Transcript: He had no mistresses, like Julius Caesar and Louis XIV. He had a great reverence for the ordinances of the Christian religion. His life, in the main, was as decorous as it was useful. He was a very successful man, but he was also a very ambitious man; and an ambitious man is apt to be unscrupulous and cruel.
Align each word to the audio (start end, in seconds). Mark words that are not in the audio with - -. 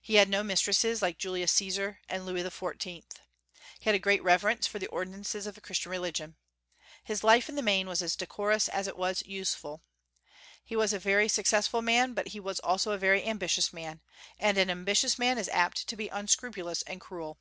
He 0.00 0.14
had 0.14 0.28
no 0.28 0.44
mistresses, 0.44 1.02
like 1.02 1.18
Julius 1.18 1.50
Caesar 1.54 1.98
and 2.08 2.24
Louis 2.24 2.44
XIV. 2.44 2.84
He 2.84 3.02
had 3.80 3.96
a 3.96 3.98
great 3.98 4.22
reverence 4.22 4.64
for 4.68 4.78
the 4.78 4.86
ordinances 4.86 5.44
of 5.44 5.56
the 5.56 5.60
Christian 5.60 5.90
religion. 5.90 6.36
His 7.02 7.24
life, 7.24 7.48
in 7.48 7.56
the 7.56 7.62
main, 7.62 7.88
was 7.88 8.00
as 8.00 8.14
decorous 8.14 8.68
as 8.68 8.86
it 8.86 8.96
was 8.96 9.24
useful. 9.26 9.82
He 10.64 10.76
was 10.76 10.92
a 10.92 11.00
very 11.00 11.26
successful 11.28 11.82
man, 11.82 12.14
but 12.14 12.28
he 12.28 12.38
was 12.38 12.60
also 12.60 12.92
a 12.92 12.96
very 12.96 13.24
ambitious 13.26 13.72
man; 13.72 14.02
and 14.38 14.56
an 14.56 14.70
ambitious 14.70 15.18
man 15.18 15.36
is 15.36 15.48
apt 15.48 15.88
to 15.88 15.96
be 15.96 16.06
unscrupulous 16.10 16.82
and 16.82 17.00
cruel. 17.00 17.40